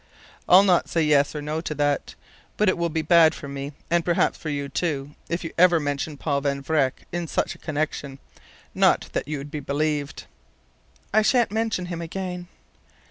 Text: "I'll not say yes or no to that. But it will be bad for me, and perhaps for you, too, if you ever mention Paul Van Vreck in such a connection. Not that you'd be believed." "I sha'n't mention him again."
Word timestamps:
"I'll 0.49 0.63
not 0.63 0.89
say 0.89 1.03
yes 1.03 1.35
or 1.35 1.43
no 1.43 1.61
to 1.61 1.75
that. 1.75 2.15
But 2.57 2.69
it 2.69 2.75
will 2.75 2.89
be 2.89 3.03
bad 3.03 3.35
for 3.35 3.47
me, 3.47 3.73
and 3.91 4.03
perhaps 4.03 4.35
for 4.35 4.49
you, 4.49 4.67
too, 4.67 5.11
if 5.29 5.43
you 5.43 5.53
ever 5.59 5.79
mention 5.79 6.17
Paul 6.17 6.41
Van 6.41 6.63
Vreck 6.63 7.05
in 7.11 7.27
such 7.27 7.53
a 7.53 7.59
connection. 7.59 8.17
Not 8.73 9.09
that 9.13 9.27
you'd 9.27 9.51
be 9.51 9.59
believed." 9.59 10.23
"I 11.13 11.21
sha'n't 11.21 11.51
mention 11.51 11.85
him 11.85 12.01
again." 12.01 12.47